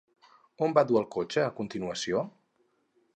On 0.67 0.73
va 0.77 0.83
dur 0.91 0.97
el 1.01 1.05
cotxe 1.17 1.43
a 1.49 1.53
continuació? 1.61 2.25